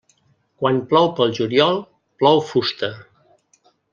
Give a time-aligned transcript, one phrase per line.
[0.61, 1.77] Quan plou pel juliol,
[2.21, 2.93] plou fusta.